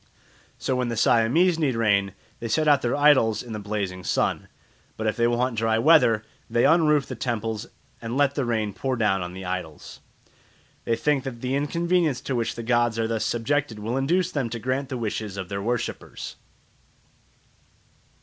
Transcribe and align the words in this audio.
So 0.57 0.75
when 0.75 0.87
the 0.87 0.97
Siamese 0.97 1.59
need 1.59 1.75
rain, 1.75 2.13
they 2.39 2.47
set 2.47 2.67
out 2.67 2.81
their 2.81 2.95
idols 2.95 3.43
in 3.43 3.53
the 3.53 3.59
blazing 3.59 4.03
sun; 4.03 4.47
but 4.97 5.05
if 5.05 5.15
they 5.15 5.27
want 5.27 5.59
dry 5.59 5.77
weather, 5.77 6.23
they 6.49 6.63
unroof 6.65 7.05
the 7.05 7.13
temples 7.13 7.67
and 8.01 8.17
let 8.17 8.33
the 8.33 8.43
rain 8.43 8.73
pour 8.73 8.95
down 8.95 9.21
on 9.21 9.33
the 9.33 9.45
idols. 9.45 9.99
They 10.85 10.95
think 10.95 11.23
that 11.23 11.41
the 11.41 11.53
inconvenience 11.53 12.19
to 12.21 12.35
which 12.35 12.55
the 12.55 12.63
gods 12.63 12.97
are 12.97 13.07
thus 13.07 13.23
subjected 13.25 13.77
will 13.77 13.95
induce 13.95 14.31
them 14.31 14.49
to 14.49 14.57
grant 14.59 14.89
the 14.89 14.97
wishes 14.97 15.37
of 15.37 15.49
their 15.49 15.61
worshippers. 15.61 16.35